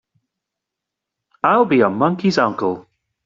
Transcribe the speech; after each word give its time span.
I'll 1.43 1.65
be 1.65 1.81
a 1.81 1.89
monkey's 1.91 2.39
uncle! 2.39 2.87